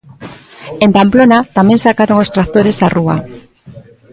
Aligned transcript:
En 0.85 0.89
Pamplona, 0.97 1.39
tamén 1.57 1.79
sacaron 1.85 2.21
os 2.23 2.31
tractores 2.35 2.77
á 2.85 2.87
rúa. 2.97 3.17